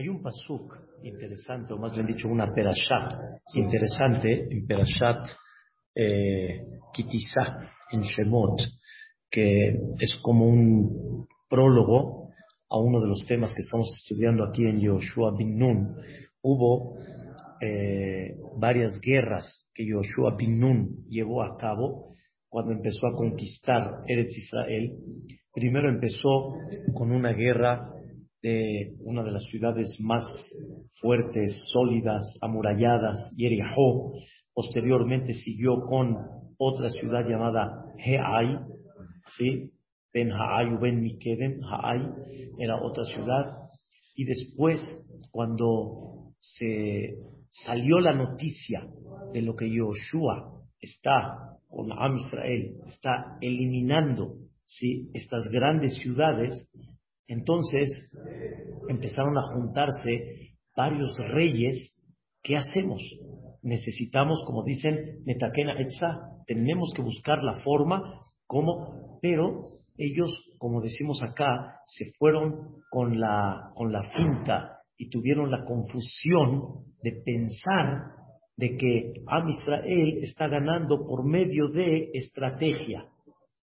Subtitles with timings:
[0.00, 3.12] Hay un pasuk interesante, o más bien dicho, una perashat
[3.52, 5.28] interesante en perashat
[5.94, 6.62] eh,
[6.94, 8.62] Kitizá, en Shemot,
[9.30, 12.30] que es como un prólogo
[12.70, 15.94] a uno de los temas que estamos estudiando aquí en Yoshua bin Nun.
[16.40, 16.96] Hubo
[17.60, 22.14] eh, varias guerras que Yoshua bin Nun llevó a cabo
[22.48, 24.96] cuando empezó a conquistar Eretz Israel.
[25.52, 26.54] Primero empezó
[26.94, 27.99] con una guerra
[28.42, 30.24] de una de las ciudades más
[31.00, 34.12] fuertes, sólidas, amuralladas, Yeriho.
[34.52, 36.16] Posteriormente siguió con
[36.58, 38.58] otra ciudad llamada Heai,
[39.36, 39.70] ¿sí?
[40.12, 42.00] Ben Haai o Ben Mikedem, Haai
[42.58, 43.56] era otra ciudad.
[44.14, 44.80] Y después,
[45.30, 47.14] cuando se
[47.50, 48.86] salió la noticia
[49.32, 55.10] de lo que Yoshua está con Am Israel, está eliminando ¿sí?
[55.14, 56.68] estas grandes ciudades,
[57.30, 57.88] entonces
[58.88, 61.94] empezaron a juntarse varios reyes.
[62.42, 63.00] ¿Qué hacemos?
[63.62, 69.62] Necesitamos, como dicen, Metakena Etza, tenemos que buscar la forma como, pero
[69.96, 76.84] ellos, como decimos acá, se fueron con la, con la finta y tuvieron la confusión
[77.02, 78.06] de pensar
[78.56, 83.04] de que Am Israel está ganando por medio de estrategia.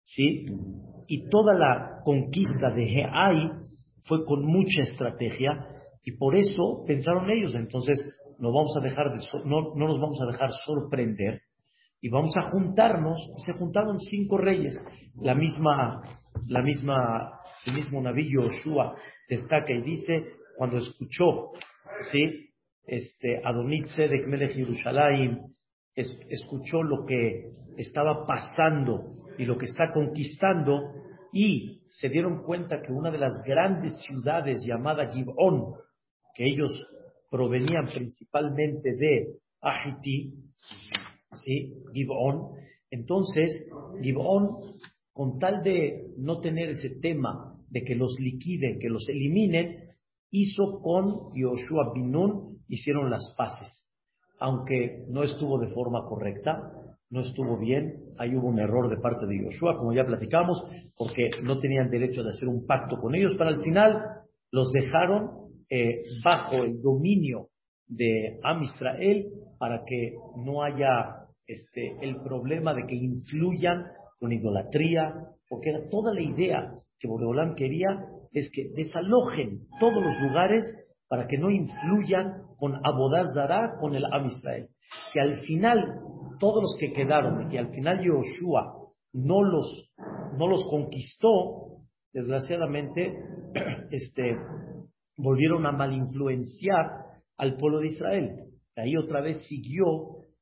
[0.03, 0.47] ¿Sí?
[1.07, 3.51] Y toda la conquista de Heai
[4.03, 5.67] fue con mucha estrategia
[6.03, 7.97] y por eso pensaron ellos, entonces
[8.39, 11.41] no, vamos a dejar de, no, no nos vamos a dejar sorprender
[12.03, 13.17] y vamos a juntarnos.
[13.45, 14.77] Se juntaron cinco reyes.
[15.21, 16.01] La misma,
[16.47, 18.95] la misma, el mismo navillo Yoshua
[19.29, 20.25] destaca y dice,
[20.57, 21.51] cuando escuchó,
[22.11, 22.49] ¿sí?
[22.85, 25.39] Este, de Melech Yerushalayim,
[25.95, 30.91] escuchó lo que estaba pasando y lo que está conquistando,
[31.31, 35.73] y se dieron cuenta que una de las grandes ciudades llamada Gibón,
[36.35, 36.71] que ellos
[37.29, 40.33] provenían principalmente de Ahiti,
[41.33, 41.73] ¿sí?
[41.93, 42.51] Gibón,
[42.91, 43.65] entonces
[44.01, 44.57] Gibón,
[45.11, 49.89] con tal de no tener ese tema de que los liquiden, que los eliminen,
[50.29, 53.87] hizo con Yoshua Binun, hicieron las paces.
[54.39, 56.71] Aunque no estuvo de forma correcta,
[57.13, 60.63] no estuvo bien, ahí hubo un error de parte de Yoshua, como ya platicamos,
[60.97, 64.01] porque no tenían derecho de hacer un pacto con ellos, pero al final
[64.51, 65.29] los dejaron
[65.69, 67.49] eh, bajo el dominio
[67.85, 69.27] de Am Israel
[69.59, 73.83] para que no haya este, el problema de que influyan
[74.19, 75.13] con idolatría,
[75.47, 80.65] porque era toda la idea que Boreolán quería es que desalojen todos los lugares
[81.07, 84.67] para que no influyan con Abodazara, con el Am Israel.
[85.13, 85.99] Que al final
[86.43, 89.89] todos los que quedaron y que al final Yoshua no los,
[90.37, 93.13] no los conquistó, desgraciadamente,
[93.91, 94.35] este,
[95.15, 96.85] volvieron a malinfluenciar
[97.37, 98.29] al pueblo de Israel.
[98.75, 99.85] Ahí otra vez siguió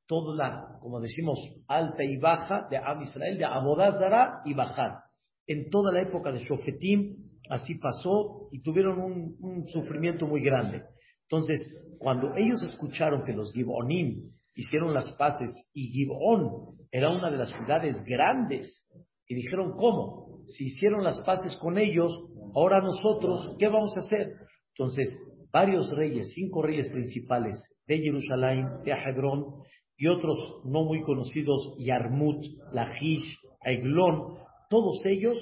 [0.08, 5.04] toda la, como decimos, alta y baja de Am Israel, de Abodazara y bajar.
[5.46, 7.16] En toda la época de Shofetim,
[7.52, 10.82] así pasó y tuvieron un, un sufrimiento muy grande.
[11.30, 11.64] Entonces,
[12.00, 17.50] cuando ellos escucharon que los Gibonim hicieron las paces y Gibón era una de las
[17.50, 18.86] ciudades grandes.
[19.28, 20.44] Y dijeron, ¿cómo?
[20.48, 22.12] Si hicieron las paces con ellos,
[22.54, 24.34] ahora nosotros, ¿qué vamos a hacer?
[24.76, 25.16] Entonces,
[25.52, 27.58] varios reyes, cinco reyes principales
[27.88, 29.64] de Jerusalén, de Hebrón,
[29.98, 34.38] y otros no muy conocidos, Yarmut, Lachish, Eglón,
[34.70, 35.38] todos ellos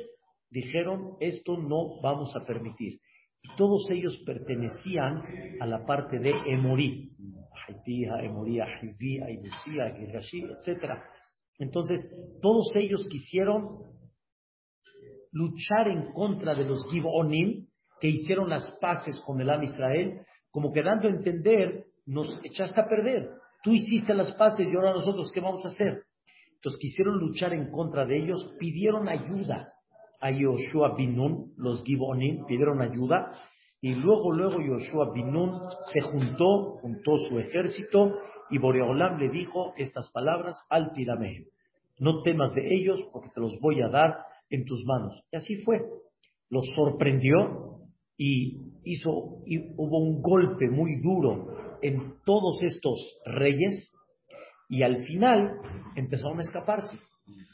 [0.50, 3.00] dijeron, esto no vamos a permitir.
[3.42, 5.24] Y todos ellos pertenecían
[5.62, 7.12] a la parte de Emorí,
[7.68, 10.92] Emorí, etc.
[11.58, 12.06] Entonces,
[12.42, 13.80] todos ellos quisieron
[15.32, 17.68] luchar en contra de los Gibonim,
[18.00, 20.22] que hicieron las paces con el Am Israel,
[20.52, 23.30] como que dando a entender, nos echaste a perder.
[23.62, 26.04] Tú hiciste las paces y ahora nosotros, ¿qué vamos a hacer?
[26.56, 29.74] Entonces quisieron luchar en contra de ellos, pidieron ayuda
[30.22, 33.32] a Yoshua Binun, los Gibonim, pidieron ayuda,
[33.82, 35.60] y luego, luego Yoshua Binun
[35.92, 38.14] se juntó, juntó su ejército,
[38.50, 41.46] y Boreolam le dijo estas palabras al Tiramehem,
[42.00, 44.18] no temas de ellos porque te los voy a dar
[44.50, 45.22] en tus manos.
[45.32, 45.82] Y así fue.
[46.50, 47.80] Los sorprendió
[48.18, 53.94] y hizo, y hubo un golpe muy duro en todos estos reyes,
[54.68, 55.54] y al final
[55.96, 56.98] empezaron a escaparse.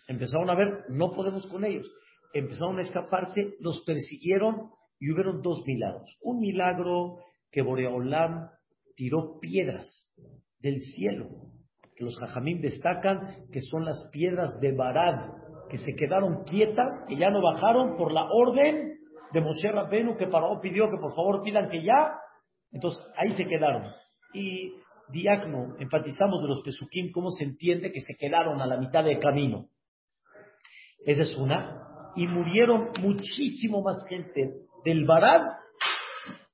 [0.07, 1.91] Empezaron a ver, no podemos con ellos
[2.35, 4.69] empezaron a escaparse, los persiguieron
[4.99, 6.17] y hubieron dos milagros.
[6.21, 7.17] Un milagro
[7.51, 8.49] que Boreolam
[8.95, 10.09] tiró piedras
[10.59, 11.29] del cielo,
[11.95, 15.31] que los jajamín destacan que son las piedras de Barad,
[15.69, 18.95] que se quedaron quietas, que ya no bajaron por la orden
[19.31, 22.19] de Moshe Rabbenu, que Paró pidió que por favor pidan que ya
[22.71, 23.91] Entonces, ahí se quedaron.
[24.33, 24.73] Y
[25.09, 29.19] diácono, enfatizamos de los pesukim cómo se entiende que se quedaron a la mitad del
[29.19, 29.69] camino.
[31.05, 32.11] Esa es una.
[32.15, 34.53] Y murieron muchísimo más gente
[34.85, 35.41] del Barad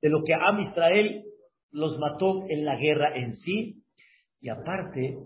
[0.00, 1.22] de lo que Am Israel
[1.70, 3.84] los mató en la guerra en sí.
[4.40, 5.16] Y aparte,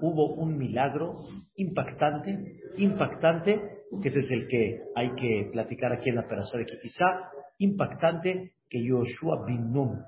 [0.00, 1.14] hubo un milagro
[1.54, 3.60] impactante, impactante,
[4.02, 8.54] que ese es el que hay que platicar aquí en la persona de quizá impactante,
[8.68, 10.02] que Yoshua bin Nun,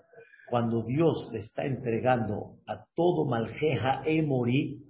[0.50, 4.84] cuando Dios le está entregando a todo Maljeja Emori,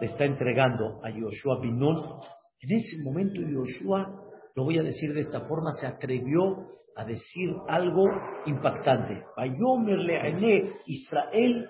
[0.00, 1.96] le está entregando a Yoshua bin Nun,
[2.60, 4.22] en ese momento Yoshua,
[4.54, 8.06] lo voy a decir de esta forma, se atrevió a decir algo
[8.46, 9.24] impactante.
[10.86, 11.68] Israel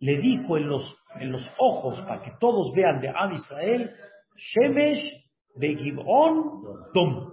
[0.00, 3.90] le dijo en los, en los ojos, para que todos vean de Am Israel,
[4.36, 5.04] Shemesh
[5.54, 6.62] de Gibon
[6.94, 7.32] Dom.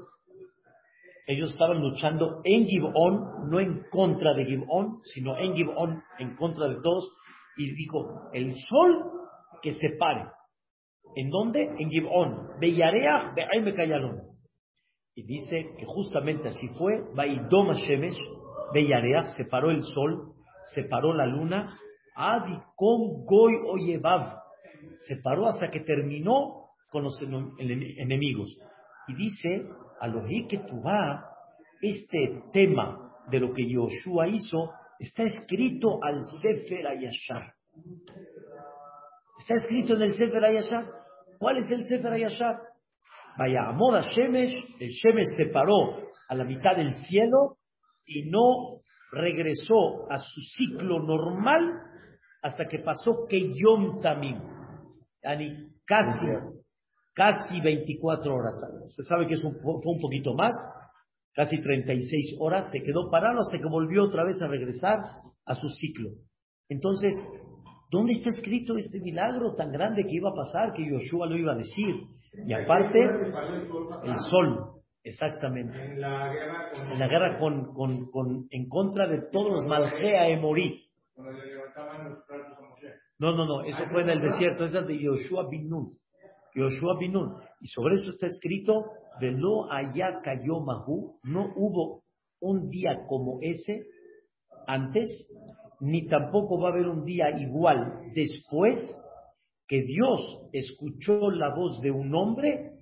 [1.27, 6.67] Ellos estaban luchando en Gibon, no en contra de Gibon, sino en Gibon, en contra
[6.67, 7.11] de todos.
[7.57, 9.11] Y dijo, el sol
[9.61, 10.25] que se pare.
[11.15, 11.63] ¿En dónde?
[11.63, 12.59] En Gibon.
[12.59, 14.38] Beyareach de Kayalon.
[15.19, 17.03] Y dice que justamente así fue.
[17.13, 18.17] Vaidoma Shemesh,
[18.73, 20.31] Beyareach, se paró el sol,
[20.73, 21.77] se paró la luna.
[22.15, 24.39] Adicom Goy Oyevav.
[25.07, 28.57] Se paró hasta que terminó con los enemigos.
[29.09, 29.67] Y dice
[29.99, 30.47] Alohi
[31.81, 37.55] este tema de lo que Yoshua hizo está escrito al Sefer Ayashar.
[39.39, 40.85] Está escrito en el Sefer Ayashar.
[41.39, 42.68] ¿Cuál es el Sefer Ayashar?
[43.39, 45.95] Vaya, amor a Shemesh, el Shemesh se paró
[46.27, 47.55] a la mitad del cielo
[48.05, 48.81] y no
[49.13, 51.71] regresó a su ciclo normal
[52.41, 54.41] hasta que pasó que Yom Tamim.
[55.85, 56.11] Casi
[57.13, 58.55] casi 24 horas.
[58.87, 60.53] Se sabe que es un, fue un poquito más,
[61.33, 64.99] casi 36 horas, se quedó parado hasta que volvió otra vez a regresar
[65.45, 66.09] a su ciclo.
[66.67, 67.13] Entonces,
[67.89, 71.53] ¿dónde está escrito este milagro tan grande que iba a pasar, que Yoshua lo iba
[71.53, 71.95] a decir?
[72.45, 72.99] Y aparte,
[74.03, 75.77] el sol, exactamente.
[75.83, 80.85] En la guerra con, con, con, en contra de todos los Malgea Emorí.
[83.17, 85.99] No, no, no, eso fue en el desierto, es de Yoshua bin Nun.
[86.55, 87.35] Yoshua Binun.
[87.61, 88.85] Y sobre eso está escrito,
[89.19, 92.03] Velo allá cayó Mahu, no hubo
[92.39, 93.85] un día como ese
[94.67, 95.09] antes,
[95.81, 98.85] ni tampoco va a haber un día igual después
[99.67, 102.79] que Dios escuchó la voz de un hombre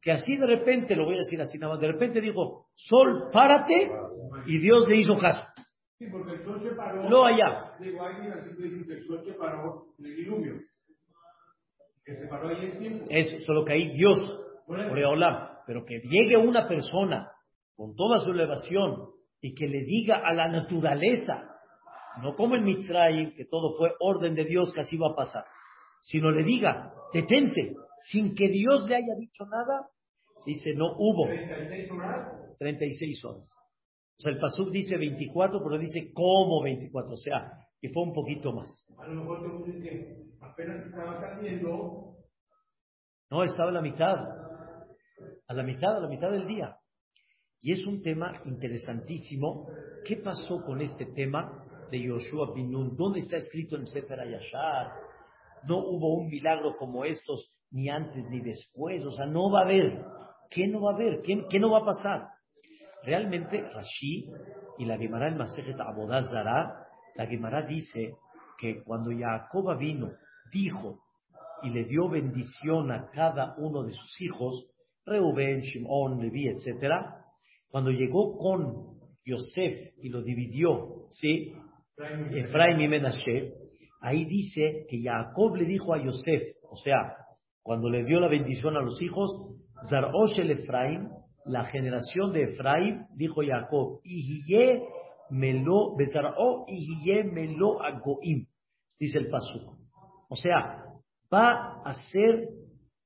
[0.00, 3.28] que así de repente, lo voy a decir así nada más, de repente dijo, Sol,
[3.32, 3.90] párate,
[4.46, 5.42] y Dios le hizo caso.
[5.98, 7.10] Sí, porque el sol se paró.
[7.10, 7.72] No allá.
[7.78, 10.54] Digo, alguien así dice que el sol se paró en el diluvio.
[13.10, 14.40] Es solo que ahí Dios,
[15.66, 17.30] pero que llegue una persona
[17.76, 19.10] con toda su elevación
[19.40, 21.49] y que le diga a la naturaleza,
[22.22, 25.44] no como en Mitzrayim, que todo fue orden de Dios que así va a pasar,
[26.00, 27.74] sino le diga, detente,
[28.10, 29.88] sin que Dios le haya dicho nada,
[30.44, 31.26] dice, no hubo.
[31.26, 32.56] 36 horas.
[32.58, 33.54] 36 horas.
[34.18, 38.12] O sea, el Pasuk dice 24, pero dice como 24, o sea, que fue un
[38.12, 38.68] poquito más.
[38.98, 42.16] A lo mejor te que apenas estaba saliendo.
[43.30, 44.16] No, estaba a la mitad.
[45.48, 46.76] A la mitad, a la mitad del día.
[47.60, 49.68] Y es un tema interesantísimo.
[50.04, 52.96] ¿Qué pasó con este tema de Yoshua Binun?
[52.96, 54.92] ¿Dónde está escrito en Sefer Ayashar?
[55.64, 59.04] No hubo un milagro como estos ni antes ni después.
[59.04, 60.04] O sea, no va a haber.
[60.50, 61.22] ¿Qué no va a haber?
[61.22, 62.28] ¿Qué, qué no va a pasar?
[63.04, 64.30] Realmente Rashi
[64.78, 68.14] y la Gemara en Masejet Abodazara la Gemara dice
[68.58, 70.10] que cuando Jacob vino,
[70.52, 71.00] dijo
[71.62, 74.66] y le dio bendición a cada uno de sus hijos,
[75.04, 76.90] Reuben, Shimon, Levi, etc.,
[77.68, 81.54] cuando llegó con Yosef y lo dividió, ¿sí?
[82.32, 83.54] Efraim y Menashe,
[84.00, 87.16] ahí dice que Jacob le dijo a Yosef, o sea,
[87.62, 89.30] cuando le dio la bendición a los hijos,
[89.88, 91.08] Zarosh el Efraim,
[91.44, 94.00] la generación de Efraim, dijo Jacob,
[95.30, 98.46] melo bezarao y melo agoim,
[98.98, 99.78] dice el pasuk.
[100.28, 100.84] O sea,
[101.32, 102.48] va a ser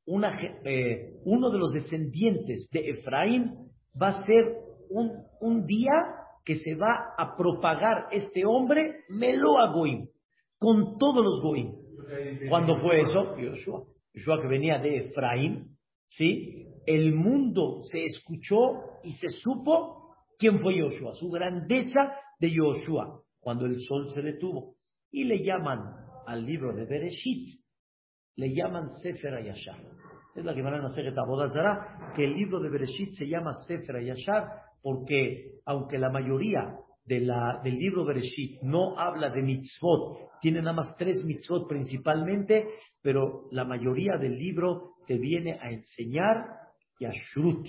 [0.06, 3.70] una, eh, uno de los descendientes de Efraín,
[4.00, 4.44] va a ser
[4.90, 5.92] un, un día
[6.44, 10.06] que se va a propagar este hombre melo agoim,
[10.58, 11.72] con todos los goim.
[12.48, 13.36] ¿Cuándo fue eso?
[13.36, 13.84] Yoshua.
[14.12, 16.66] Yoshua que venía de Efraín, ¿sí?
[16.86, 20.04] El mundo se escuchó y se supo
[20.38, 21.14] ¿Quién fue Yoshua?
[21.14, 24.74] Su grandeza de Yoshua, cuando el sol se detuvo.
[25.10, 25.80] Y le llaman
[26.26, 27.60] al libro de Bereshit,
[28.36, 29.80] le llaman Sefer Ayashar.
[30.34, 31.14] Es la que van a hacer
[32.16, 36.76] que el libro de Bereshit se llama Sefer Ayashar porque, aunque la mayoría
[37.06, 37.26] del
[37.64, 42.66] libro Bereshit no habla de mitzvot, tiene nada más tres mitzvot principalmente,
[43.00, 46.44] pero la mayoría del libro te viene a enseñar
[47.00, 47.66] Yashrut,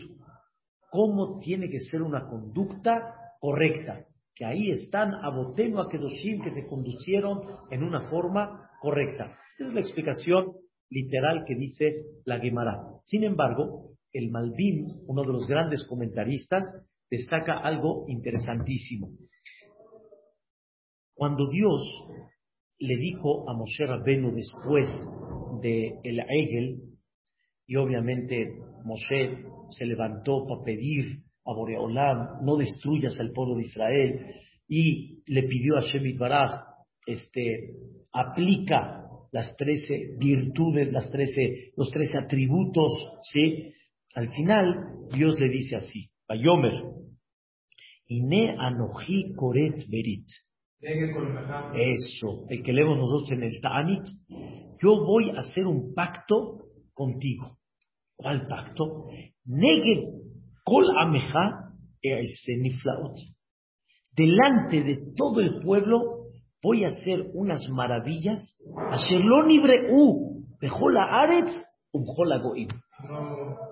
[0.89, 4.05] cómo tiene que ser una conducta correcta,
[4.35, 9.37] que ahí están Abotenu a Kedoshim que se conducieron en una forma correcta.
[9.57, 10.51] Esa es la explicación
[10.89, 11.95] literal que dice
[12.25, 12.81] la Gemara.
[13.03, 16.63] Sin embargo, el Malvin, uno de los grandes comentaristas,
[17.17, 19.09] destaca algo interesantísimo.
[21.13, 21.81] Cuando Dios
[22.79, 24.87] le dijo a Moshe Rabbenu después
[25.61, 26.81] de el Egel,
[27.67, 28.53] y obviamente
[28.83, 34.35] Moshe se levantó para pedir a Boreolam, no destruyas al pueblo de Israel,
[34.67, 36.61] y le pidió a Shemit Baraj,
[37.07, 37.69] este,
[38.11, 42.93] aplica las trece virtudes, las trece, los trece atributos,
[43.31, 43.73] ¿sí?
[44.15, 46.73] Al final, Dios le dice así, Bayomer,
[48.07, 50.27] Ine anoji koret berit.
[50.81, 54.03] Eso, el que leemos nosotros en el Ta'anit,
[54.81, 57.57] yo voy a hacer un pacto contigo.
[58.15, 59.07] ¿Cuál pacto?
[59.45, 60.03] Neged
[60.63, 61.71] kol ameja
[62.03, 63.17] niflaot.
[64.15, 66.27] Delante de todo el pueblo
[66.61, 68.57] voy a hacer unas maravillas.
[68.91, 69.43] Asherlo
[69.91, 71.51] u la aretz
[71.91, 72.69] umjola goim.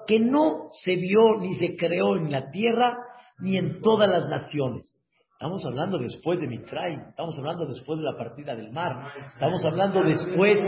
[0.07, 2.97] Que no se vio ni se creó en la tierra
[3.43, 4.97] ni en todas las naciones.
[5.33, 10.01] Estamos hablando después de Mitzray, estamos hablando después de la partida del mar, estamos hablando
[10.01, 10.63] después,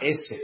[0.00, 0.34] eso,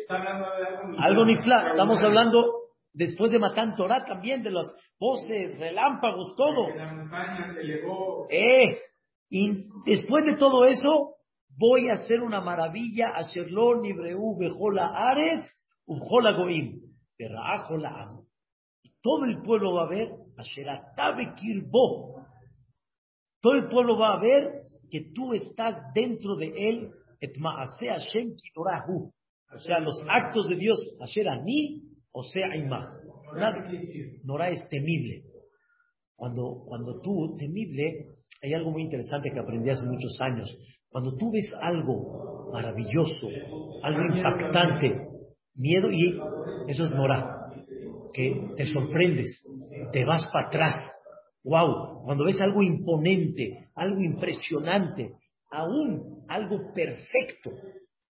[0.99, 2.45] algo nifla, estamos hablando
[2.93, 4.67] después de Matán Torah también, de las
[5.00, 6.69] voces, relámpagos, todo.
[8.29, 8.79] Eh,
[9.31, 11.14] y después de todo eso,
[11.57, 15.50] voy a hacer una maravilla, a Sherlon, Ibreu, Bejola, Ares,
[15.87, 16.79] Ujola Goim,
[18.83, 20.11] Y todo el pueblo va a ver,
[23.41, 26.91] todo el pueblo va a ver que tú estás dentro de él,
[29.55, 31.83] O sea, los actos de Dios, Asher Ani,
[32.13, 32.95] o sea, Ima.
[34.25, 35.25] Nora es temible.
[36.15, 38.07] Cuando, cuando tú, temible,
[38.43, 40.55] hay algo muy interesante que aprendí hace muchos años.
[40.89, 43.29] Cuando tú ves algo maravilloso,
[43.83, 45.09] algo impactante,
[45.55, 46.21] miedo, y
[46.69, 47.51] eso es Nora,
[48.13, 49.43] que te sorprendes,
[49.93, 50.93] te vas para atrás,
[51.45, 55.17] Wow, cuando ves algo imponente, algo impresionante,
[55.51, 57.51] aún algo perfecto,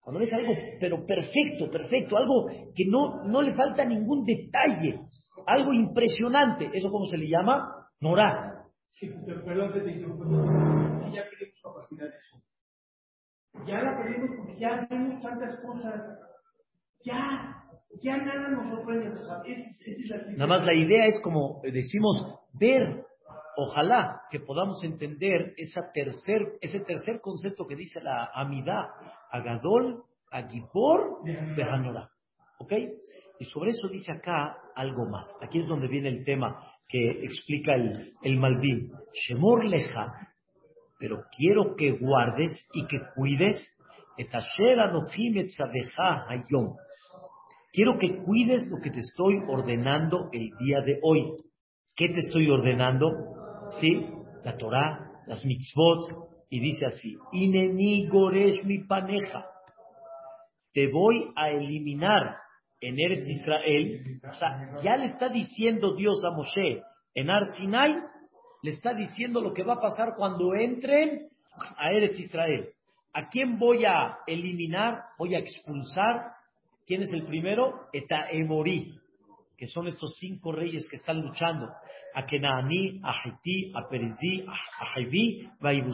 [0.01, 5.01] cuando ves algo, pero perfecto, perfecto, algo que no, no le falta ningún detalle,
[5.47, 7.87] algo impresionante, ¿eso cómo se le llama?
[8.01, 8.65] Nora.
[8.91, 10.01] Sí, perdón que te.
[10.01, 12.43] Ya perdimos capacidad de eso.
[13.67, 16.19] Ya la perdimos porque ya vemos tantas cosas.
[17.05, 17.62] Ya,
[18.01, 19.11] ya nada nos sorprende.
[20.37, 23.05] Nada más la idea es como decimos, ver
[23.57, 28.89] ojalá que podamos entender esa tercer, ese tercer concepto que dice la Amidá,
[29.31, 31.23] Agadol, Agibor,
[31.57, 32.11] Behanora.
[32.59, 32.73] ¿Ok?
[33.39, 35.27] Y sobre eso dice acá algo más.
[35.41, 38.93] Aquí es donde viene el tema que explica el, el Malvin.
[39.13, 40.13] Shemor leja,
[40.99, 43.61] pero quiero que guardes y que cuides.
[47.73, 51.23] Quiero que cuides lo que te estoy ordenando el día de hoy.
[51.97, 53.09] ¿Qué te estoy ordenando?
[53.81, 54.07] ¿sí?
[54.45, 58.09] La Torah, las mitzvot, y dice así, Ineni
[58.65, 59.47] mi paneja,
[60.75, 62.37] te voy a eliminar
[62.81, 66.83] en Eretz Israel, o sea, ya le está diciendo Dios a Moshe
[67.15, 67.95] en Ar Sinai,
[68.63, 71.29] le está diciendo lo que va a pasar cuando entren
[71.79, 72.69] a Eretz Israel.
[73.15, 75.05] ¿A quién voy a eliminar?
[75.19, 76.33] Voy a expulsar.
[76.87, 77.89] ¿Quién es el primero?
[77.93, 78.99] Eta Emorí
[79.63, 81.69] que son estos cinco reyes que están luchando,
[82.15, 85.85] a Kenaani, a Haití, a Perizí, a Jaiví, a Y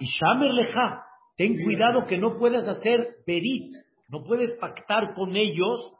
[0.00, 1.04] Shamer Leja,
[1.36, 3.72] ten cuidado que no puedas hacer Berit,
[4.08, 5.92] no puedes pactar con ellos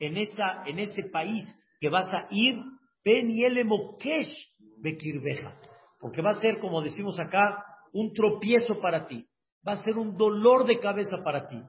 [0.00, 1.44] en, esa, en ese país
[1.78, 2.56] que vas a ir,
[3.04, 3.28] Ben
[3.64, 4.34] Mokesh
[4.78, 5.60] Bekirbeja,
[6.00, 9.24] porque va a ser, como decimos acá, un tropiezo para ti,
[9.64, 11.62] va a ser un dolor de cabeza para ti.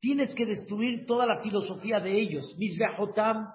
[0.00, 2.54] Tienes que destruir toda la filosofía de ellos.
[2.58, 3.48] Misbehotam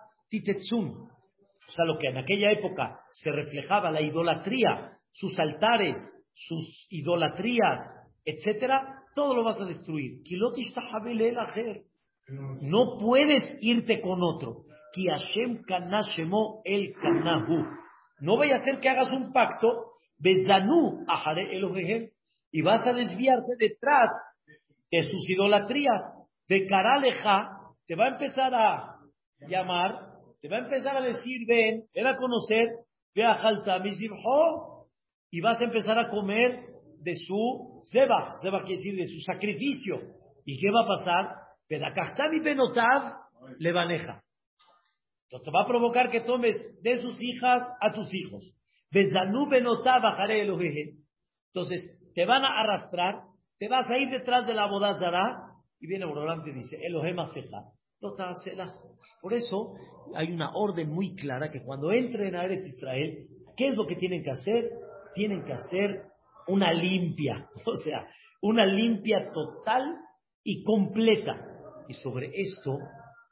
[1.68, 5.96] o sea, lo que en aquella época se reflejaba la idolatría, sus altares,
[6.34, 7.82] sus idolatrías,
[8.26, 10.22] etcétera, todo lo vas a destruir.
[12.62, 14.66] No puedes irte con otro.
[16.66, 16.94] el
[18.20, 19.94] No vaya a ser que hagas un pacto,
[22.52, 24.10] y vas a desviarte detrás
[24.92, 26.02] de sus idolatrías.
[26.54, 26.68] De
[27.88, 29.00] te va a empezar a
[29.48, 32.68] llamar te va a empezar a decir, ven, ven a conocer,
[33.16, 33.82] ve a Jalta,
[35.32, 36.66] y vas a empezar a comer
[37.00, 40.02] de su zeba, zeba quiere decir de su sacrificio.
[40.46, 42.34] ¿Y qué va a pasar?
[42.34, 43.14] y Benotav
[43.58, 44.22] le maneja.
[45.24, 48.54] Entonces te va a provocar que tomes de sus hijas a tus hijos.
[48.92, 50.04] Bezanú Benotav
[51.48, 53.24] Entonces te van a arrastrar,
[53.58, 55.53] te vas a ir detrás de la bodazara
[55.84, 57.74] y viene Borolam y dice, Elohim Aseja,
[59.22, 59.74] por eso
[60.16, 63.98] hay una orden muy clara que cuando entren a Eretz Israel, ¿qué es lo que
[63.98, 64.72] tienen que hacer?
[65.14, 66.04] Tienen que hacer
[66.48, 68.08] una limpia, o sea,
[68.42, 69.98] una limpia total
[70.42, 71.36] y completa.
[71.90, 72.78] Y sobre esto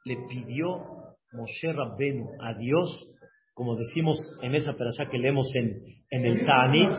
[0.04, 0.84] le pidió
[1.32, 3.08] Moshe Rabbenu a Dios,
[3.54, 6.90] como decimos en esa perasá que leemos en, en el Ta'anit.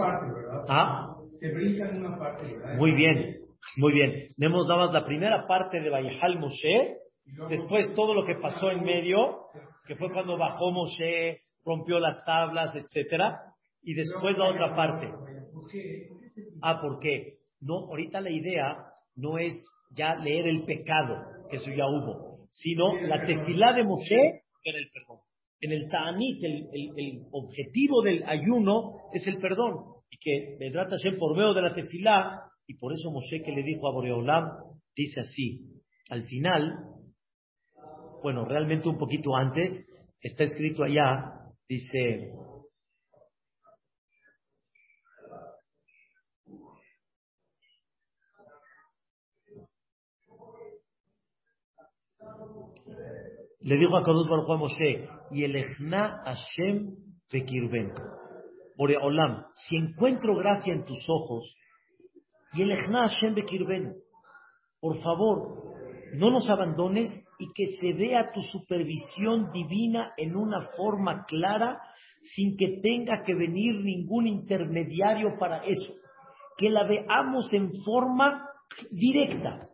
[0.68, 1.16] ¿Ah?
[1.40, 3.43] Se brinca en una parte, Muy bien,
[3.78, 4.28] muy bien.
[4.38, 6.98] Hemos dado la primera parte de Bayahal Moshe,
[7.50, 9.48] después todo lo que pasó en medio,
[9.88, 13.40] que fue cuando bajó Moshe, rompió las tablas, etcétera,
[13.82, 15.10] y después la otra parte.
[16.62, 17.38] Ah, ¿por qué?
[17.62, 18.78] No, ahorita la idea
[19.16, 19.54] no es
[19.92, 21.16] ya leer el pecado,
[21.50, 25.20] que eso ya hubo, sino la tefilá de Moshe, era el perdón.
[25.62, 29.76] En el Ta'anit, el, el, objetivo del ayuno es el perdón,
[30.10, 30.58] y que
[31.02, 32.42] ser por medio de la tefilá,
[32.74, 34.46] y por eso Moshe que le dijo a Boreolam,
[34.96, 35.62] dice así,
[36.10, 36.80] al final,
[38.24, 39.78] bueno, realmente un poquito antes,
[40.22, 41.34] está escrito allá,
[41.70, 42.32] dice,
[53.60, 56.96] le dijo a Kadosh Baruch a Moshe, y el Ejna Hashem
[57.32, 57.94] Bekirben.
[58.78, 62.43] Olam, si encuentro gracia en tus ojos, y el Ejna Hashem Bekirben,
[64.80, 65.74] por favor,
[66.14, 71.82] no nos abandones y que se vea tu supervisión divina en una forma clara,
[72.22, 75.94] sin que tenga que venir ningún intermediario para eso.
[76.58, 78.48] Que la veamos en forma
[78.92, 79.70] directa.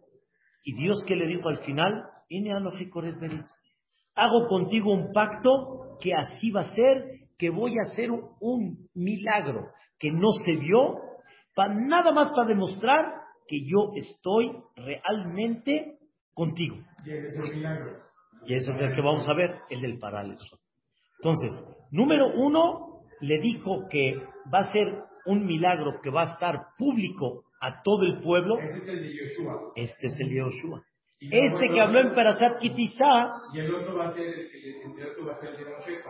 [0.64, 2.06] Y Dios que le dijo al final,
[4.16, 7.06] Hago contigo un pacto que así va a ser,
[7.38, 10.98] que voy a hacer un, milagro que no se vio,
[11.56, 13.06] para nada más para demostrar
[13.48, 15.98] que yo estoy realmente
[16.34, 16.78] contigo.
[17.06, 17.98] Y ese es el milagro.
[18.46, 20.38] Y ese es el que vamos a ver, el del paralelo.
[21.18, 21.52] Entonces,
[21.92, 24.16] número uno, le dijo que
[24.54, 28.58] va a ser un milagro que va a estar público a todo el pueblo.
[28.60, 29.72] Este es el de Yoshua.
[29.76, 30.82] Este es el de Yoshua.
[31.20, 33.34] Este que habló en Perashat Kitizá.
[33.54, 36.02] Y el otro va a ser el que va a ser el de Moshe.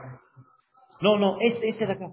[1.02, 2.06] No, no, este, este de acá.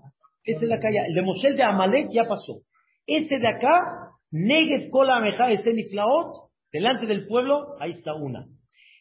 [0.44, 1.04] Este de acá ya.
[1.06, 2.62] El de Moshe, de Amalek ya pasó.
[3.06, 6.32] Este de acá, Neget Kola Ameja Eseniflaot,
[6.72, 8.46] delante del pueblo, ahí está una.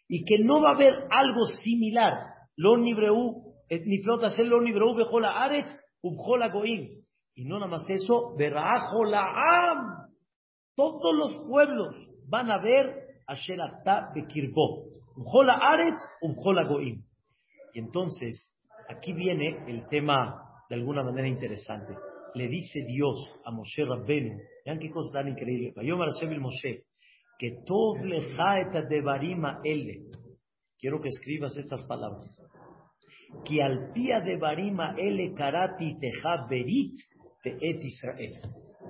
[0.07, 2.13] Y que no va a haber algo similar.
[2.55, 7.03] Lo Nibreu, eh, Niflaot hacer lo Nibreu Bejola Aretz, Ubjola Goim.
[7.33, 10.11] Y no nada más eso, Berajola Am.
[10.75, 11.95] Todos los pueblos
[12.27, 13.57] van a ver Asher
[14.13, 14.85] Bekirbo.
[15.15, 17.03] Umjola Aretz, Umjola Goim.
[17.73, 18.53] Y entonces,
[18.89, 20.35] aquí viene el tema
[20.69, 21.95] de alguna manera interesante.
[22.35, 25.73] Le dice Dios a Moshe Rabbenu, vean qué cosa tan increíble.
[26.39, 26.83] Moshe,
[27.39, 30.09] que Tov lecha de barima ele.
[30.77, 32.27] Quiero que escribas estas palabras.
[33.43, 36.95] Que al pía de barima ele karati teja berit
[37.43, 38.39] de et Israel.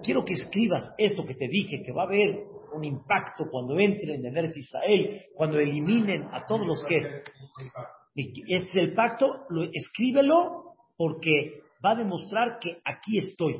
[0.03, 4.25] Quiero que escribas esto que te dije, que va a haber un impacto cuando entren
[4.25, 7.23] en Eretz Israel, cuando eliminen a todos los que...
[8.15, 13.55] Es el pacto, lo, escríbelo porque va a demostrar que aquí estoy.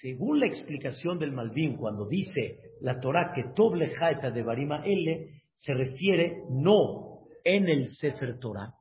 [0.00, 5.42] Según la explicación del Malvin, cuando dice la Torah que Toble Jaeta de Barima L,
[5.54, 8.72] se refiere no en el Sefer Torah,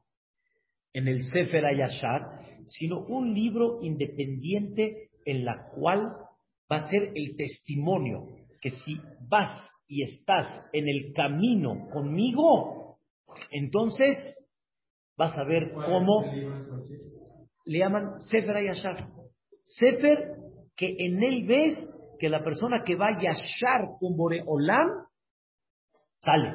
[0.94, 2.22] en el Sefer Ayashar,
[2.68, 6.14] sino un libro independiente en la cual
[6.72, 8.28] va a ser el testimonio
[8.62, 12.98] que si vas y estás en el camino conmigo,
[13.50, 14.16] entonces
[15.18, 16.24] vas a ver cómo
[17.66, 19.08] le llaman Sefer Ayashar.
[19.66, 20.36] Sefer
[20.76, 21.80] que en él ves
[22.20, 24.88] que la persona que va a Yashar con Boreolam
[26.20, 26.54] sale,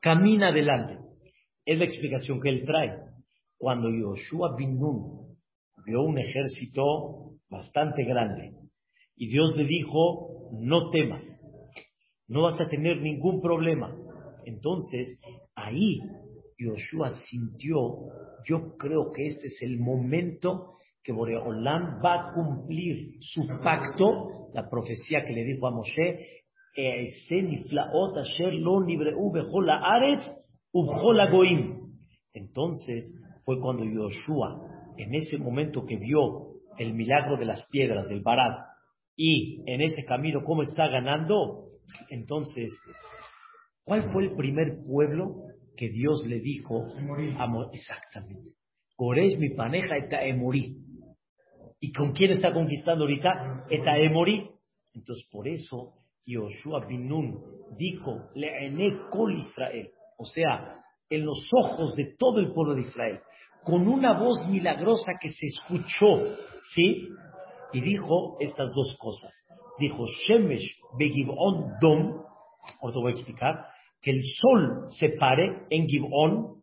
[0.00, 0.98] camina adelante.
[1.64, 2.98] Es la explicación que él trae.
[3.58, 5.36] Cuando Yoshua bin Nun
[5.84, 8.52] vio un ejército bastante grande
[9.16, 11.22] y Dios le dijo, no temas,
[12.28, 13.94] no vas a tener ningún problema.
[14.44, 15.18] Entonces,
[15.54, 16.00] ahí
[16.62, 17.80] Joshua sintió,
[18.44, 24.68] yo creo que este es el momento que Boreolam va a cumplir su pacto, la
[24.68, 26.42] profecía que le dijo a Moshe,
[32.34, 38.22] entonces fue cuando Joshua, en ese momento que vio el milagro de las piedras, del
[38.22, 38.56] Barad,
[39.16, 41.66] y en ese camino cómo está ganando,
[42.08, 42.72] entonces,
[43.84, 45.42] ¿cuál fue el primer pueblo
[45.82, 46.86] que Dios le dijo
[47.38, 47.70] amor?
[47.72, 48.52] Exactamente.
[48.94, 50.76] Coresh mi paneja eta emorí.
[51.80, 53.66] ¿Y con quién está conquistando ahorita?
[53.68, 54.48] Eta emorí.
[54.94, 57.36] Entonces, por eso, Yoshua Binun
[57.76, 59.90] dijo, le kol Israel.
[60.18, 60.76] O sea,
[61.10, 63.18] en los ojos de todo el pueblo de Israel,
[63.64, 66.36] con una voz milagrosa que se escuchó,
[66.76, 67.08] ¿sí?
[67.72, 69.32] Y dijo estas dos cosas.
[69.80, 72.22] Dijo, Shemesh Begibon Dom,
[72.80, 73.71] ahora te voy a explicar,
[74.02, 76.62] que el sol se pare en Gibon,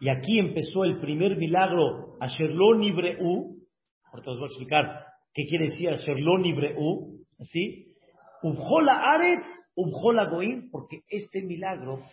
[0.00, 3.56] y aquí empezó el primer milagro, Asherlon Ibreu,
[4.04, 7.94] ahora te voy a explicar qué quiere decir Asherlon Ibreu, ¿sí?
[8.42, 12.04] Ubjola Aretz, Ubjola Goim, porque este milagro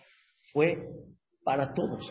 [0.51, 0.77] fue
[1.43, 2.03] para todos.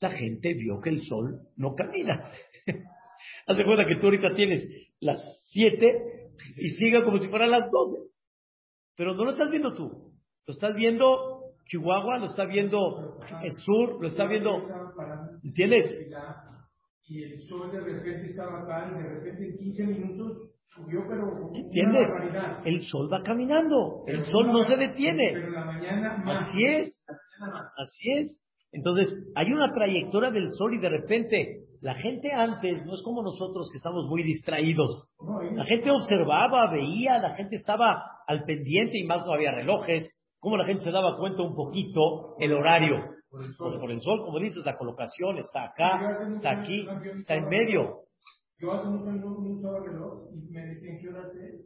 [0.00, 2.30] La gente vio que el sol no camina.
[3.46, 4.68] Hace cuenta que tú ahorita tienes
[5.00, 8.10] las 7 y siga como si fueran las 12.
[8.96, 10.12] Pero no lo estás viendo tú.
[10.44, 14.50] Lo estás viendo Chihuahua, lo está viendo el sur, lo está viendo.
[15.42, 15.86] ¿Entiendes?
[17.08, 21.32] Y el sol de repente estaba acá y de repente en 15 minutos subió, pero.
[21.54, 22.08] ¿Entiendes?
[22.64, 24.04] El sol va caminando.
[24.06, 25.32] El sol no se detiene.
[25.34, 26.22] Pero la mañana.
[26.26, 27.04] Así es.
[27.76, 28.42] Así es.
[28.72, 33.22] Entonces, hay una trayectoria del sol y de repente la gente antes no es como
[33.22, 35.08] nosotros que estamos muy distraídos.
[35.54, 40.08] La gente observaba, veía, la gente estaba al pendiente y más no había relojes.
[40.42, 42.96] Como la gente se daba cuenta un poquito el horario.
[43.30, 46.84] Pues por el sol, como dices, la colocación está acá, está aquí,
[47.16, 48.00] está en medio.
[48.58, 51.60] Yo hace mucho no usaba reloj y me decían qué hora es.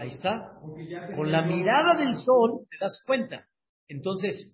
[0.00, 0.58] Ahí está.
[1.14, 3.46] Con la mirada del sol te das cuenta.
[3.86, 4.52] Entonces,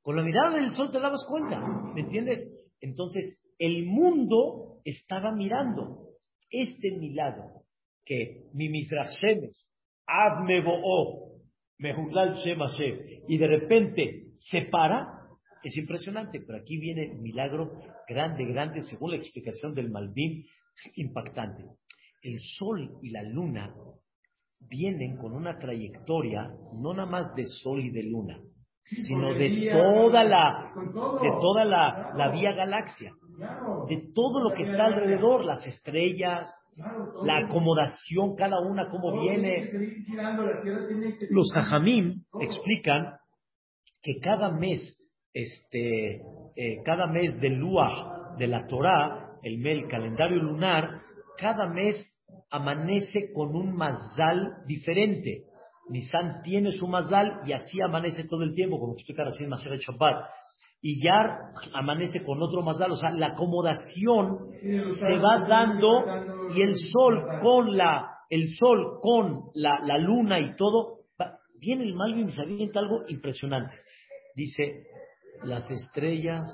[0.00, 1.58] con la mirada del sol te dabas cuenta.
[1.92, 2.38] ¿Me entiendes?
[2.80, 6.10] Entonces, el mundo estaba mirando
[6.50, 7.64] este milagro
[8.04, 8.44] que
[10.06, 11.40] Admebo'o,
[11.78, 15.20] Mehulal Shemashem, y de repente se para,
[15.62, 16.40] es impresionante.
[16.46, 17.72] Pero aquí viene el milagro
[18.08, 20.44] grande, grande, según la explicación del Malvin,
[20.96, 21.64] impactante.
[22.22, 23.74] El Sol y la Luna
[24.60, 28.40] vienen con una trayectoria no nada más de Sol y de Luna,
[28.84, 30.72] sino de toda la
[31.22, 33.12] de toda la, la vía galaxia,
[33.88, 36.48] de todo lo que está alrededor, las estrellas,
[37.22, 39.70] la acomodación, cada una cómo viene.
[41.30, 43.16] Los hajamim explican
[44.02, 44.80] que cada mes,
[45.32, 46.20] este,
[46.56, 51.02] eh, cada mes del Luah de la Torah, el, el calendario lunar,
[51.38, 52.04] cada mes
[52.50, 55.44] amanece con un mazal diferente.
[55.88, 59.80] Nisan tiene su mazal y así amanece todo el tiempo, como explicar así en Maseret
[59.80, 60.24] Shabbat.
[60.86, 66.04] Y Yar amanece con otro mazal, o sea, la acomodación se va dando
[66.54, 71.06] y el sol con la, el sol con la, la luna y todo,
[71.58, 73.74] viene el Malvin y se avienta algo impresionante.
[74.36, 74.84] Dice,
[75.44, 76.44] las estrellas,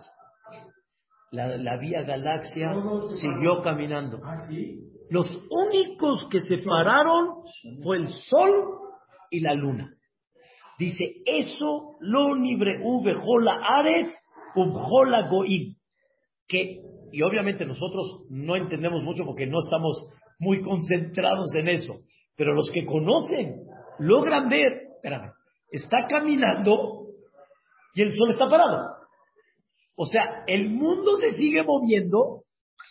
[1.32, 2.72] la, la vía galaxia
[3.20, 4.20] siguió caminando.
[4.22, 4.46] ¿Ah,
[5.08, 7.42] los únicos que se pararon
[7.82, 8.52] fue el sol
[9.28, 9.92] y la luna.
[10.80, 12.80] Dice, eso lo libre
[13.14, 14.08] jola ares
[14.54, 15.74] jola goim.
[16.48, 16.80] Que,
[17.12, 20.06] y obviamente nosotros no entendemos mucho porque no estamos
[20.38, 21.98] muy concentrados en eso.
[22.34, 23.56] Pero los que conocen
[23.98, 25.32] logran ver, espérame,
[25.70, 27.08] está caminando
[27.94, 28.86] y el sol está parado.
[29.96, 32.44] O sea, el mundo se sigue moviendo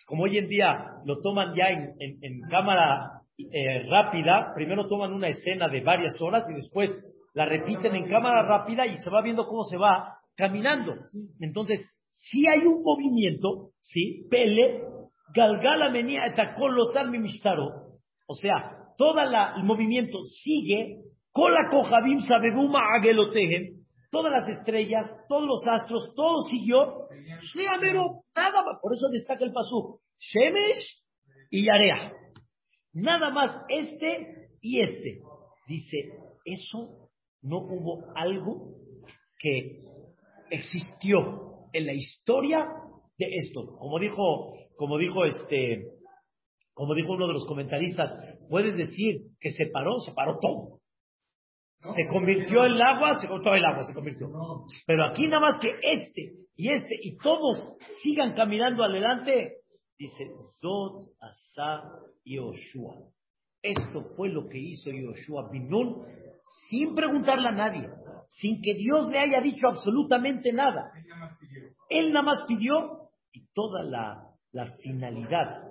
[0.06, 5.67] como hoy en día lo toman ya en, cámara eh, rápida, primero toman una escena
[5.69, 6.91] de varias horas y después
[7.33, 10.95] la repiten en cámara rápida y se va viendo cómo se va caminando.
[11.39, 14.27] Entonces, si hay un movimiento, ¿sí?
[14.29, 14.83] Pele,
[15.33, 16.25] Galgala menía
[16.75, 17.89] los mistaro.
[18.27, 20.97] O sea, todo el movimiento sigue,
[21.31, 22.81] con la cojabim sabebuma
[24.11, 27.07] todas las estrellas, todos los astros, todo siguió.
[28.35, 28.79] nada más.
[28.81, 29.99] Por eso destaca el pasú.
[30.19, 31.03] Shemesh
[31.51, 32.13] y Yarea.
[32.93, 35.21] Nada más este y este.
[35.67, 35.97] Dice,
[36.43, 36.98] eso
[37.41, 38.75] no hubo algo
[39.38, 39.82] que
[40.49, 42.65] existió en la historia
[43.17, 43.78] de esto.
[43.78, 45.88] Como dijo, como dijo este,
[46.73, 48.12] como dijo uno de los comentaristas,
[48.49, 50.80] puedes decir que se paró, se paró todo
[51.82, 54.28] se convirtió el agua, se todo el agua se convirtió.
[54.86, 59.60] Pero aquí nada más que este y este y todos sigan caminando adelante,
[59.97, 60.25] dice
[60.60, 61.84] Zot Asa
[62.25, 62.95] Yoshua.
[63.62, 66.06] Esto fue lo que hizo Yoshua Binun
[66.69, 67.89] sin preguntarle a nadie,
[68.27, 70.91] sin que Dios le haya dicho absolutamente nada.
[71.89, 75.69] Él nada más pidió y toda la, la finalidad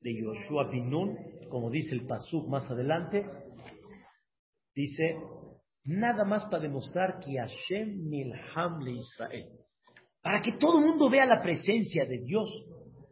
[0.00, 1.16] de Yoshua Binun,
[1.48, 3.26] como dice el Pasuk más adelante,
[4.74, 5.16] dice,
[5.84, 9.48] nada más para demostrar que Hashem Milham le Israel.
[10.22, 12.48] Para que todo el mundo vea la presencia de Dios.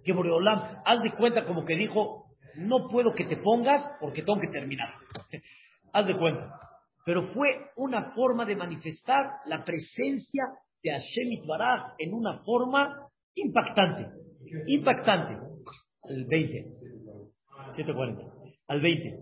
[0.05, 2.27] Que Boreolam, haz de cuenta como que dijo,
[2.57, 4.89] no puedo que te pongas porque tengo que terminar.
[5.93, 6.68] haz de cuenta.
[7.09, 10.45] Pero fue una forma de manifestar la presencia
[10.83, 14.11] de Hashem Itbaraj en una forma impactante.
[14.67, 15.39] Impactante.
[16.03, 16.67] El 20.
[17.75, 18.23] 740.
[18.69, 19.21] Al 20.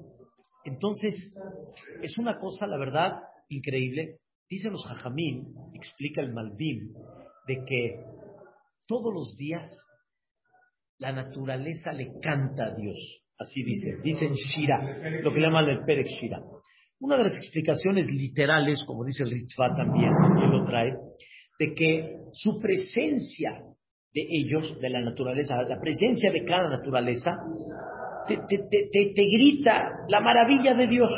[0.64, 1.33] Entonces,
[2.03, 3.20] es una cosa, la verdad,
[3.51, 4.16] increíble.
[4.51, 6.92] Dicen los Jajamín, explica el Malvim,
[7.46, 8.01] de que
[8.88, 9.64] todos los días
[10.99, 13.22] la naturaleza le canta a Dios.
[13.38, 13.99] Así dice.
[14.03, 16.42] Dicen Shira, lo que llaman el Perek Shira.
[16.98, 20.11] Una de las explicaciones literales, como dice el Ritzvah también,
[20.42, 20.96] él lo trae,
[21.59, 23.62] de que su presencia
[24.14, 27.32] de ellos, de la naturaleza, la presencia de cada naturaleza,
[28.26, 31.11] te, te, grita la maravilla de Dios.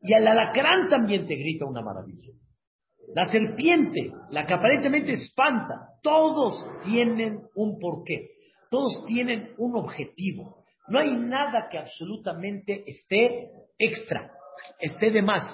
[0.00, 2.32] Y al alacrán también te grita una maravilla.
[3.14, 8.30] La serpiente, la que aparentemente espanta, todos tienen un porqué,
[8.68, 10.64] todos tienen un objetivo.
[10.88, 14.32] No hay nada que absolutamente esté extra,
[14.78, 15.44] esté de más.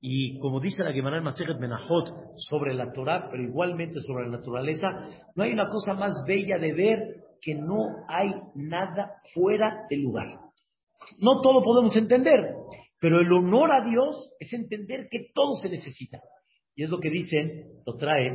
[0.00, 4.88] Y como dice la Gemara Masejet Menajot sobre la Torah, pero igualmente sobre la naturaleza,
[5.34, 6.98] no hay una cosa más bella de ver
[7.40, 10.26] que no hay nada fuera del lugar.
[11.18, 12.40] No todo podemos entender,
[13.00, 16.18] pero el honor a Dios es entender que todo se necesita.
[16.74, 18.30] Y es lo que dicen, lo trae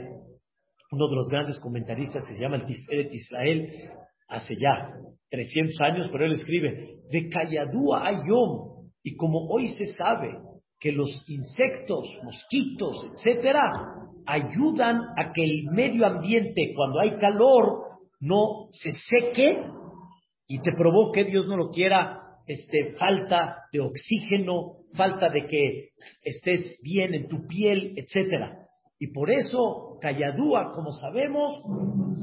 [0.91, 3.91] uno de los grandes comentaristas que se llama el Tiferet Israel,
[4.27, 4.91] hace ya
[5.29, 10.37] 300 años, pero él escribe, de Kayadúa Ayom, y como hoy se sabe
[10.79, 13.71] que los insectos, mosquitos, etcétera,
[14.25, 17.83] ayudan a que el medio ambiente, cuando hay calor,
[18.19, 19.63] no se seque
[20.47, 25.89] y te provoque, Dios no lo quiera, este, falta de oxígeno, falta de que
[26.23, 28.65] estés bien en tu piel, etcétera.
[28.99, 31.61] Y por eso, Calladúa, como sabemos,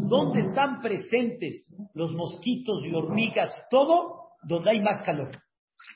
[0.08, 4.30] ¿dónde están presentes los mosquitos y hormigas todo?
[4.42, 5.30] Donde hay más calor.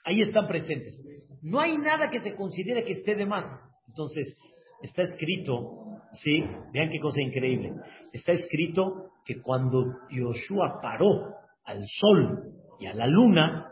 [0.04, 1.00] Ahí están presentes.
[1.42, 3.44] No hay nada que se considere que esté de más.
[3.88, 4.36] Entonces,
[4.82, 6.42] está escrito, ¿sí?
[6.72, 7.72] Vean qué cosa increíble.
[8.12, 11.34] Está escrito que cuando Yoshua paró
[11.64, 13.66] al sol y a la luna,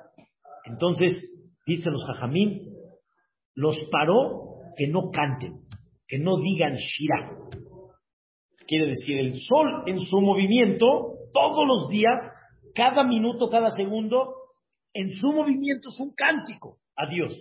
[0.64, 1.12] entonces,
[1.66, 2.74] dicen los jajamín,
[3.54, 5.60] los paró que no canten,
[6.06, 7.36] que no digan Shira.
[8.66, 10.86] Quiere decir, el sol en su movimiento,
[11.32, 12.20] todos los días,
[12.74, 14.34] cada minuto, cada segundo,
[14.98, 17.32] en su movimiento es un cántico a Dios.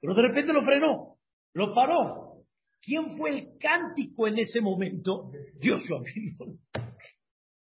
[0.00, 1.16] Pero de repente lo frenó,
[1.52, 2.44] lo paró.
[2.80, 5.32] ¿Quién fue el cántico en ese momento?
[5.58, 6.02] Dios lo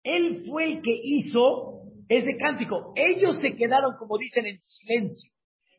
[0.04, 2.94] Él fue el que hizo ese cántico.
[2.96, 5.32] Ellos se quedaron, como dicen, en silencio.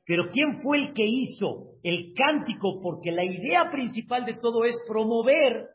[0.04, 2.80] Pero ¿quién fue el que hizo el cántico?
[2.80, 5.66] Porque la idea principal de todo es promover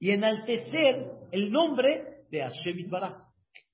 [0.00, 3.22] y enaltecer el nombre de Hashem Itbaraj.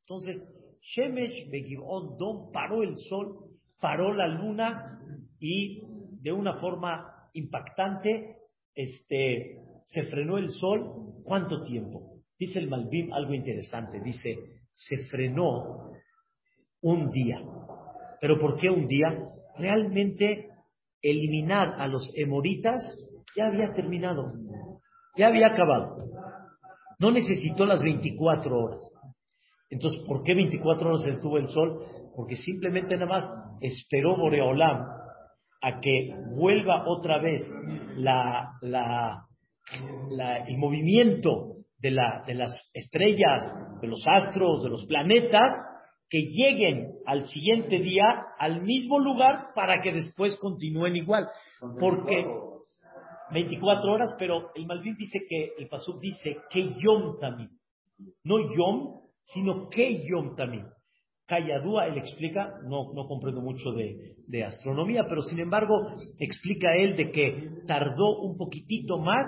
[0.02, 0.36] Entonces,
[0.82, 5.00] Shemesh Begibon Don paró el sol, paró la luna
[5.38, 5.82] y
[6.20, 8.36] de una forma impactante
[8.74, 11.22] este, se frenó el sol.
[11.24, 12.20] ¿Cuánto tiempo?
[12.38, 14.00] Dice el Malvim algo interesante.
[14.00, 14.36] Dice,
[14.72, 15.92] se frenó
[16.80, 17.40] un día.
[18.20, 19.08] ¿Pero por qué un día?
[19.58, 20.48] Realmente
[21.02, 22.80] eliminar a los emoritas
[23.36, 24.32] ya había terminado,
[25.16, 25.96] ya había acabado.
[26.98, 28.92] No necesitó las 24 horas.
[29.70, 31.84] Entonces, ¿por qué 24 horas se detuvo el sol?
[32.14, 33.30] Porque simplemente nada más
[33.60, 34.84] esperó Boreolam
[35.62, 37.42] a que vuelva otra vez
[37.96, 39.26] la, la,
[40.46, 43.44] el movimiento de, la, de las estrellas,
[43.80, 45.52] de los astros, de los planetas,
[46.08, 48.02] que lleguen al siguiente día
[48.38, 51.28] al mismo lugar para que después continúen igual.
[51.78, 52.26] Porque
[53.32, 57.50] 24 horas, pero el Malvin dice que, el Pasuk dice que Yom también.
[58.24, 60.66] No Yom, sino que Yom también.
[61.26, 65.74] Calladúa, él explica, no, no comprendo mucho de, de, astronomía, pero sin embargo
[66.18, 69.26] explica él de que tardó un poquitito más,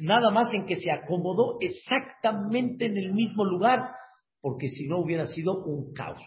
[0.00, 3.88] nada más en que se acomodó exactamente en el mismo lugar
[4.40, 6.22] porque si no hubiera sido un caos.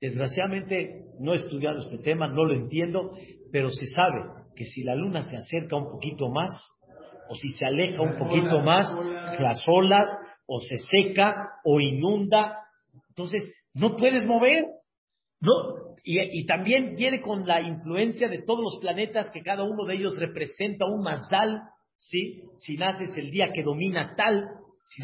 [0.00, 3.12] Desgraciadamente no he estudiado este tema, no lo entiendo,
[3.52, 6.50] pero se sabe que si la luna se acerca un poquito más,
[7.28, 8.94] o si se aleja un poquito más,
[9.38, 10.08] las olas,
[10.48, 12.58] o se seca, o inunda,
[13.10, 14.64] entonces no puedes mover.
[15.40, 15.52] No,
[16.02, 20.16] y, también viene con la influencia de todos los planetas que cada uno de ellos
[20.16, 21.62] representa un mazdal,
[21.98, 22.42] ¿sí?
[22.56, 24.48] Si naces el día que domina tal,
[24.96, 25.02] si,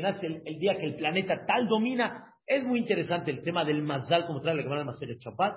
[0.00, 4.26] nace el, día que el planeta tal domina, Es muy interesante el tema del mazal,
[4.26, 5.54] como trae la cámara de Maser el Chapat,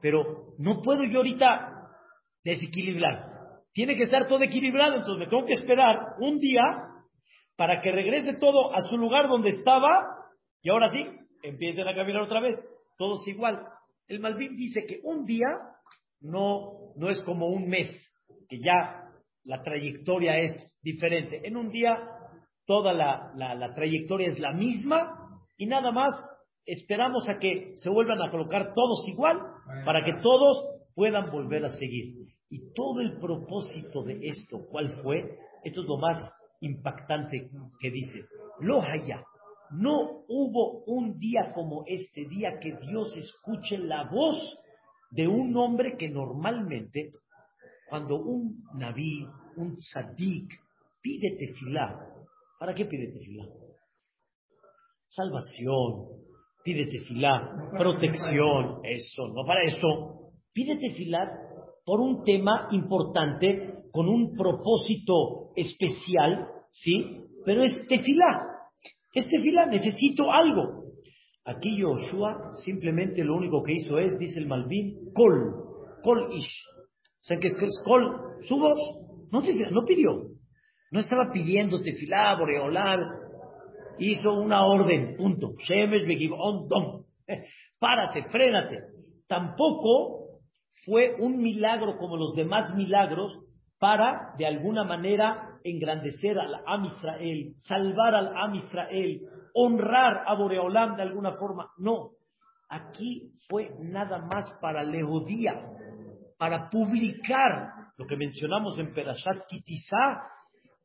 [0.00, 1.90] pero no puedo yo ahorita
[2.42, 3.26] desequilibrar.
[3.74, 6.62] Tiene que estar todo equilibrado, entonces me tengo que esperar un día
[7.60, 10.16] para que regrese todo a su lugar donde estaba
[10.62, 11.04] y ahora sí,
[11.42, 12.54] empiecen a caminar otra vez,
[12.96, 13.66] todos igual.
[14.08, 15.46] El Malvin dice que un día
[16.22, 17.90] no, no es como un mes,
[18.48, 19.10] que ya
[19.44, 21.46] la trayectoria es diferente.
[21.46, 21.98] En un día
[22.64, 25.12] toda la, la, trayectoria es la misma
[25.58, 26.14] y nada más
[26.64, 29.38] esperamos a que se vuelvan a colocar todos igual
[29.84, 32.24] para que todos puedan volver a seguir.
[32.48, 35.36] Y todo el propósito de esto, ¿cuál fue?
[35.62, 36.16] Esto es lo más
[36.60, 38.24] impactante que dice.
[38.60, 39.24] Lo haya.
[39.70, 44.36] No hubo un día como este día que Dios escuche la voz
[45.10, 47.12] de un hombre que normalmente,
[47.88, 50.52] cuando un naví, un tzadik,
[51.00, 51.98] pide tefilá,
[52.58, 53.46] ¿para qué pide tefilá?
[55.06, 56.06] Salvación,
[56.64, 60.32] pide tefilá, protección, eso, no para eso.
[60.52, 61.30] Pide tefilá
[61.84, 67.20] por un tema importante, con un propósito especial, ¿sí?
[67.44, 68.46] Pero es tefilá.
[69.12, 70.84] Es tefilá, necesito algo.
[71.44, 75.54] Aquí Yoshua simplemente lo único que hizo es, dice el Malvin, kol,
[76.02, 76.64] kol ish.
[77.20, 78.16] ¿Saben qué es kol?
[78.42, 78.78] Su voz.
[79.32, 80.30] No, no pidió.
[80.90, 83.00] No estaba pidiendo tefilá, boreolar.
[83.98, 85.52] Hizo una orden, punto.
[85.58, 86.04] Shemesh
[86.36, 87.04] on dom.
[87.78, 88.76] Párate, frénate.
[89.28, 90.40] Tampoco
[90.84, 93.38] fue un milagro como los demás milagros
[93.80, 99.22] para, de alguna manera, engrandecer al Am Israel, salvar al Am Israel,
[99.54, 101.70] honrar a Boreolam de alguna forma.
[101.78, 102.10] No,
[102.68, 105.54] aquí fue nada más para Leodía,
[106.38, 110.24] para publicar lo que mencionamos en Perashat Kitizá,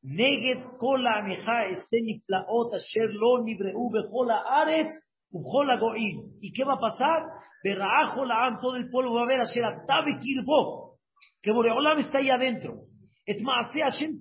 [0.08, 4.88] Neged kola aneja esteni plaot asher lo nibreu bejola ares
[5.31, 6.38] ujola goim.
[6.41, 7.23] ¿Y qué va a pasar?
[7.63, 10.99] Berraajo la todo el pueblo va a ver asher atabe kirbo,
[11.41, 12.85] que Boreolam está ahí adentro.
[13.27, 14.19] Et Hashem.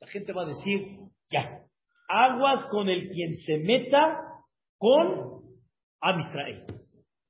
[0.00, 0.98] La gente va a decir,
[1.30, 1.62] ya,
[2.08, 4.20] aguas con el quien se meta
[4.78, 5.42] con
[6.00, 6.20] Am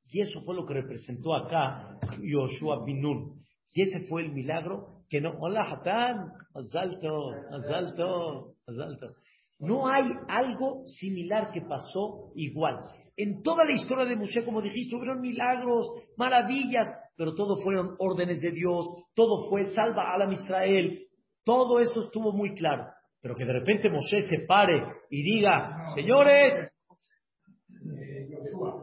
[0.04, 3.40] Y eso fue lo que representó acá Yoshua Binun.
[3.72, 9.14] Y ese fue el milagro que no, hola Hatán, azalto, azalto, azalto.
[9.58, 12.78] No hay algo similar que pasó igual.
[13.16, 16.86] En toda la historia de Moshe, como dijiste, hubieron milagros, maravillas,
[17.18, 21.08] pero todo fueron órdenes de Dios, todo fue salva a la Israel,
[21.44, 22.86] todo eso estuvo muy claro.
[23.20, 26.70] Pero que de repente Moshe se pare y diga, señores,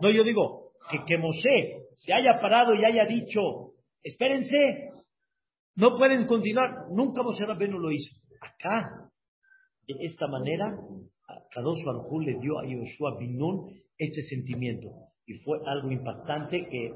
[0.02, 3.72] no, yo digo, que, que Moshe se haya parado y haya dicho,
[4.04, 4.90] espérense,
[5.76, 6.88] no pueden continuar.
[6.92, 8.18] Nunca Moshe Rabbeinu lo hizo.
[8.42, 9.10] Acá,
[9.88, 10.78] de esta manera,
[11.52, 14.90] Kadosh Baruj le dio a Yoshua Binun este sentimiento.
[15.26, 16.92] Y fue algo impactante que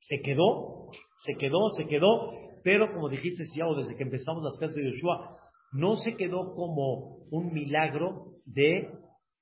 [0.00, 0.86] se quedó,
[1.18, 2.32] se quedó, se quedó,
[2.62, 3.44] pero como dijiste,
[3.76, 5.36] desde que empezamos las clases de Yoshua,
[5.72, 8.88] no se quedó como un milagro de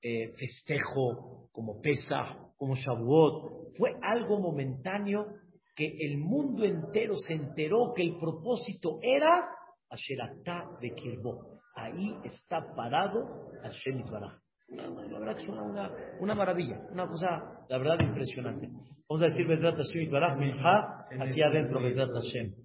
[0.01, 3.75] eh, festejo, como Pesach, como Shavuot.
[3.77, 5.25] Fue algo momentáneo
[5.75, 9.49] que el mundo entero se enteró que el propósito era
[9.89, 11.59] Asheratá de Kirbo.
[11.75, 14.33] Ahí está parado Hashem Itbaraj.
[14.67, 18.69] La verdad es una, una, maravilla, una cosa, la verdad, impresionante.
[19.07, 22.55] Vamos a decir Vedrat Hashem Itbaraj, Minha, aquí adentro Vedrat Hashem.